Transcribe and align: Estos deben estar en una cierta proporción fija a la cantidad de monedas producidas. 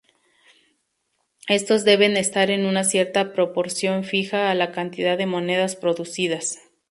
Estos 1.47 1.83
deben 1.85 2.17
estar 2.17 2.49
en 2.49 2.65
una 2.65 2.83
cierta 2.83 3.33
proporción 3.33 4.03
fija 4.03 4.49
a 4.49 4.55
la 4.55 4.71
cantidad 4.71 5.15
de 5.15 5.27
monedas 5.27 5.75
producidas. 5.75 6.57